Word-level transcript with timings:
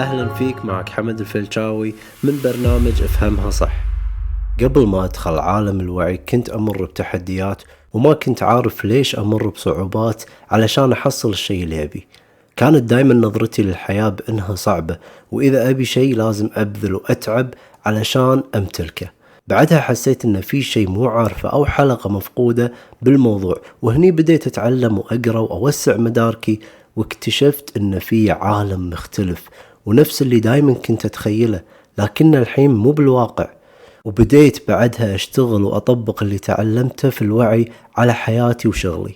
أهلا 0.00 0.34
فيك 0.34 0.64
معك 0.64 0.88
حمد 0.88 1.20
الفلشاوي 1.20 1.94
من 2.24 2.40
برنامج 2.44 3.02
أفهمها 3.02 3.50
صح. 3.50 3.72
قبل 4.62 4.86
ما 4.86 5.04
أدخل 5.04 5.38
عالم 5.38 5.80
الوعي 5.80 6.16
كنت 6.16 6.48
أمر 6.50 6.84
بتحديات 6.84 7.62
وما 7.92 8.12
كنت 8.12 8.42
عارف 8.42 8.84
ليش 8.84 9.16
أمر 9.16 9.48
بصعوبات 9.48 10.22
علشان 10.50 10.92
أحصل 10.92 11.30
الشيء 11.30 11.64
اللي 11.64 11.82
أبي. 11.82 12.06
كانت 12.56 12.82
دايما 12.82 13.14
نظرتي 13.14 13.62
للحياة 13.62 14.08
بأنها 14.08 14.54
صعبة 14.54 14.98
وإذا 15.32 15.70
أبي 15.70 15.84
شيء 15.84 16.16
لازم 16.16 16.50
أبذل 16.54 16.94
وأتعب 16.94 17.54
علشان 17.84 18.42
أمتلكه. 18.54 19.10
بعدها 19.48 19.80
حسيت 19.80 20.24
إن 20.24 20.40
في 20.40 20.62
شيء 20.62 20.88
مو 20.88 21.08
عارفه 21.08 21.48
أو 21.48 21.66
حلقة 21.66 22.10
مفقودة 22.10 22.72
بالموضوع 23.02 23.60
وهني 23.82 24.10
بديت 24.10 24.46
أتعلم 24.46 24.98
وأقرأ 24.98 25.38
وأوسع 25.38 25.96
مداركي 25.96 26.60
واكتشفت 26.96 27.76
إن 27.76 27.98
في 27.98 28.30
عالم 28.30 28.90
مختلف 28.90 29.48
ونفس 29.86 30.22
اللي 30.22 30.40
دايما 30.40 30.72
كنت 30.74 31.04
أتخيله 31.04 31.60
لكن 31.98 32.34
الحين 32.34 32.74
مو 32.74 32.90
بالواقع. 32.90 33.48
وبديت 34.04 34.68
بعدها 34.68 35.14
أشتغل 35.14 35.64
وأطبق 35.64 36.22
اللي 36.22 36.38
تعلمته 36.38 37.10
في 37.10 37.22
الوعي 37.22 37.68
على 37.96 38.14
حياتي 38.14 38.68
وشغلي. 38.68 39.14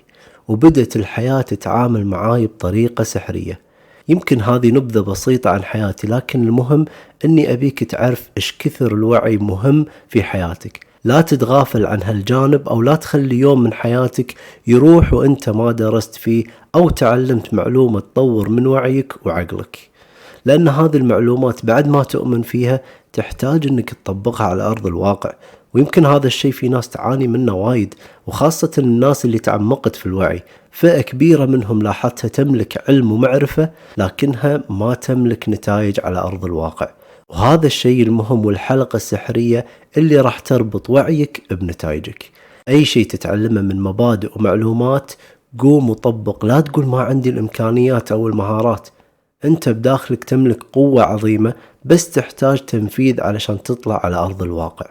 وبدت 0.49 0.97
الحياة 0.97 1.41
تتعامل 1.41 2.07
معاي 2.07 2.47
بطريقة 2.47 3.05
سحرية. 3.05 3.61
يمكن 4.09 4.41
هذه 4.41 4.71
نبذة 4.71 5.01
بسيطة 5.01 5.51
عن 5.51 5.63
حياتي 5.63 6.07
لكن 6.07 6.43
المهم 6.43 6.85
إني 7.25 7.53
أبيك 7.53 7.85
تعرف 7.85 8.31
إيش 8.37 8.57
كثر 8.59 8.95
الوعي 8.95 9.37
مهم 9.37 9.87
في 10.09 10.23
حياتك. 10.23 10.87
لا 11.05 11.21
تتغافل 11.21 11.87
عن 11.87 12.03
هالجانب 12.03 12.69
أو 12.69 12.83
لا 12.83 12.97
تخلي 12.97 13.39
يوم 13.39 13.63
من 13.63 13.73
حياتك 13.73 14.35
يروح 14.67 15.13
وأنت 15.13 15.51
ما 15.51 15.73
درست 15.73 16.15
فيه 16.15 16.45
أو 16.75 16.91
تعلمت 16.91 17.55
معلومة 17.55 18.01
تطور 18.01 18.49
من 18.49 18.67
وعيك 18.67 19.27
وعقلك. 19.27 19.94
لأن 20.45 20.69
هذه 20.69 20.97
المعلومات 20.97 21.67
بعد 21.67 21.89
ما 21.89 22.03
تؤمن 22.03 22.43
فيها 22.43 22.81
تحتاج 23.13 23.67
إنك 23.67 23.91
تطبقها 23.91 24.47
على 24.47 24.63
أرض 24.63 24.87
الواقع. 24.87 25.33
ويمكن 25.75 26.07
هذا 26.07 26.27
الشيء 26.27 26.53
في 26.53 26.69
ناس 26.69 26.89
تعاني 26.89 27.29
منه 27.29 27.55
وايد 27.55 27.95
وخاصة 28.27 28.71
الناس 28.79 29.25
اللي 29.25 29.39
تعمقت 29.39 29.97
في 29.97 30.07
الوعي. 30.07 30.43
فئة 30.71 31.01
كبيرة 31.01 31.47
منهم 31.47 31.83
لاحظتها 31.83 32.29
تملك 32.29 32.85
علم 32.89 33.13
ومعرفة 33.13 33.71
لكنها 33.97 34.63
ما 34.71 34.95
تملك 34.95 35.49
نتائج 35.49 36.01
على 36.01 36.19
أرض 36.19 36.45
الواقع. 36.45 36.91
وهذا 37.29 37.67
الشيء 37.67 38.03
المهم 38.03 38.47
والحلقة 38.47 38.97
السحرية 38.97 39.67
اللي 39.97 40.21
راح 40.21 40.41
تربط 40.41 40.91
وعيك 40.91 41.43
بنتائجك. 41.51 42.31
أي 42.69 42.85
شيء 42.85 43.07
تتعلمه 43.07 43.61
من 43.61 43.81
مبادئ 43.81 44.31
ومعلومات 44.37 45.13
قوم 45.59 45.91
وطبق. 45.91 46.45
لا 46.45 46.61
تقول 46.61 46.87
ما 46.87 47.01
عندي 47.01 47.31
الإمكانيات 47.31 48.13
أو 48.13 48.29
المهارات. 48.29 48.89
أنت 49.45 49.69
بداخلك 49.69 50.25
تملك 50.25 50.63
قوة 50.73 51.03
عظيمة 51.03 51.55
بس 51.85 52.11
تحتاج 52.11 52.59
تنفيذ 52.59 53.21
علشان 53.21 53.63
تطلع 53.63 54.01
على 54.05 54.17
أرض 54.17 54.43
الواقع. 54.43 54.87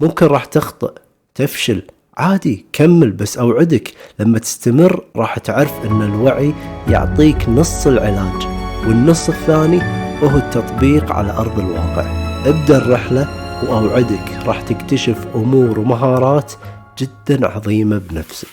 ممكن 0.00 0.26
راح 0.26 0.44
تخطئ 0.44 0.92
تفشل 1.34 1.82
عادي 2.16 2.66
كمل 2.72 3.10
بس 3.10 3.38
أوعدك 3.38 3.94
لما 4.18 4.38
تستمر 4.38 5.04
راح 5.16 5.38
تعرف 5.38 5.72
أن 5.86 6.02
الوعي 6.02 6.54
يعطيك 6.88 7.48
نص 7.48 7.86
العلاج 7.86 8.46
والنص 8.86 9.28
الثاني 9.28 9.82
هو 10.22 10.36
التطبيق 10.36 11.12
على 11.12 11.32
أرض 11.32 11.58
الواقع. 11.58 12.28
ابدأ 12.46 12.76
الرحلة 12.76 13.28
وأوعدك 13.62 14.46
راح 14.46 14.60
تكتشف 14.60 15.26
أمور 15.34 15.78
ومهارات 15.78 16.52
جدا 16.98 17.46
عظيمة 17.46 17.98
بنفسك. 17.98 18.48